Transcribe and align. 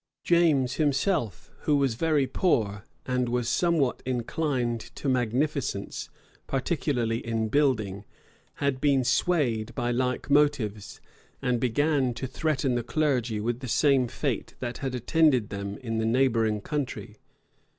James 0.23 0.77
himself, 0.77 1.51
who 1.65 1.75
was 1.77 1.93
very 1.93 2.25
poor, 2.25 2.83
and 3.05 3.29
was 3.29 3.47
somewhat 3.47 4.01
inclined 4.03 4.79
to 4.79 5.07
magnificence, 5.07 6.09
particularly 6.47 7.19
in 7.23 7.49
building, 7.49 8.03
had 8.55 8.81
been 8.81 9.03
swayed 9.03 9.75
by 9.75 9.91
like 9.91 10.27
motives; 10.31 10.99
and 11.39 11.59
began 11.59 12.15
to 12.15 12.25
threaten 12.25 12.73
the 12.73 12.81
clergy 12.81 13.39
with 13.39 13.59
the 13.59 13.67
same 13.67 14.07
fate 14.07 14.55
that 14.59 14.79
had 14.79 14.95
attended 14.95 15.49
them 15.49 15.77
in 15.77 15.99
the 15.99 16.05
neighboring 16.07 16.61
country. 16.61 17.17